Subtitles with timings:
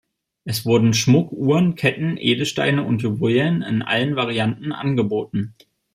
[0.45, 5.53] Es wurden Schmuck, Uhren, Ketten, Edelsteine und Juwelen in allen Varianten angeboten.